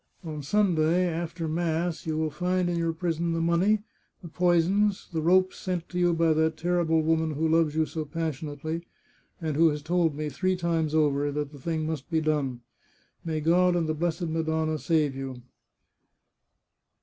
On 0.23 0.41
Sunday, 0.41 1.07
after 1.07 1.47
mass, 1.47 2.07
you 2.07 2.17
will 2.17 2.31
find 2.31 2.71
in 2.71 2.75
your 2.75 2.91
prison 2.91 3.33
the 3.33 3.39
money, 3.39 3.83
the 4.23 4.29
poisons, 4.29 5.07
the 5.13 5.21
ropes 5.21 5.57
sent 5.59 5.93
you 5.93 6.11
by 6.11 6.33
that 6.33 6.57
terrible 6.57 7.03
woman 7.03 7.35
who 7.35 7.47
loves 7.47 7.75
you 7.75 7.85
so 7.85 8.03
passionately, 8.03 8.87
and 9.39 9.55
who 9.55 9.69
has 9.69 9.83
told 9.83 10.15
me, 10.15 10.27
three 10.27 10.55
times 10.55 10.95
over, 10.95 11.31
that 11.31 11.51
this 11.51 11.61
thing 11.61 11.85
must 11.85 12.09
be 12.09 12.19
done. 12.19 12.61
May 13.23 13.41
God 13.41 13.75
and 13.75 13.87
the 13.87 13.93
blessed 13.93 14.23
Ma 14.29 14.41
donna 14.41 14.71
preserve 14.71 15.15
you 15.15 15.43